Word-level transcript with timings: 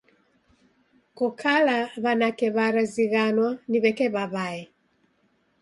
Ko 1.17 1.25
kala 1.39 1.77
w'anake 2.03 2.47
w'arazighanwa 2.55 3.49
ni 3.69 3.77
w'eke 3.83 4.07
w'aw'ae. 4.15 4.59